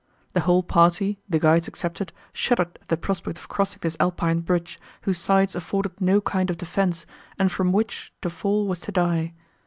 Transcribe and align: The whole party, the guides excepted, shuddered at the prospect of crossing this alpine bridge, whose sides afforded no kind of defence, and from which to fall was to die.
The 0.33 0.39
whole 0.39 0.63
party, 0.63 1.19
the 1.29 1.37
guides 1.37 1.67
excepted, 1.67 2.11
shuddered 2.33 2.79
at 2.81 2.87
the 2.87 2.97
prospect 2.97 3.37
of 3.37 3.47
crossing 3.47 3.81
this 3.83 3.95
alpine 3.99 4.39
bridge, 4.39 4.79
whose 5.03 5.19
sides 5.19 5.55
afforded 5.55 6.01
no 6.01 6.19
kind 6.21 6.49
of 6.49 6.57
defence, 6.57 7.05
and 7.37 7.51
from 7.51 7.71
which 7.71 8.11
to 8.23 8.31
fall 8.31 8.67
was 8.67 8.79
to 8.79 8.91
die. 8.91 9.35